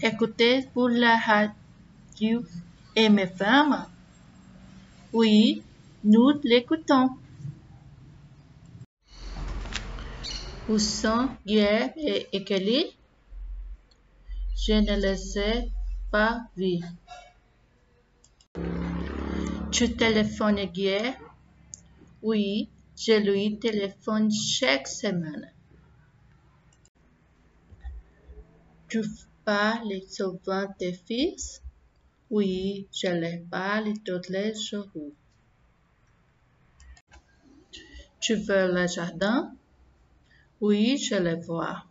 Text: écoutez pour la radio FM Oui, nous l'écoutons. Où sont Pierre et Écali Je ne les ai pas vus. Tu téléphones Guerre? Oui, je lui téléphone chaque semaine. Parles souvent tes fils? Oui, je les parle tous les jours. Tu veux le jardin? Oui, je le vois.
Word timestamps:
écoutez 0.00 0.62
pour 0.72 0.88
la 0.88 1.16
radio 1.16 2.44
FM 2.94 3.86
Oui, 5.12 5.62
nous 6.04 6.32
l'écoutons. 6.44 7.10
Où 10.68 10.78
sont 10.78 11.28
Pierre 11.44 11.90
et 11.96 12.28
Écali 12.32 12.96
Je 14.56 14.74
ne 14.74 15.00
les 15.00 15.38
ai 15.38 15.72
pas 16.10 16.42
vus. 16.56 16.84
Tu 19.72 19.96
téléphones 19.96 20.64
Guerre? 20.66 21.14
Oui, 22.22 22.68
je 22.96 23.12
lui 23.12 23.58
téléphone 23.58 24.30
chaque 24.30 24.86
semaine. 24.86 25.50
Parles 29.48 30.02
souvent 30.10 30.66
tes 30.78 30.92
fils? 30.92 31.62
Oui, 32.30 32.86
je 32.92 33.08
les 33.08 33.38
parle 33.50 33.94
tous 34.04 34.28
les 34.28 34.52
jours. 34.54 34.92
Tu 38.20 38.34
veux 38.34 38.70
le 38.74 38.86
jardin? 38.86 39.50
Oui, 40.60 40.98
je 40.98 41.14
le 41.14 41.36
vois. 41.46 41.87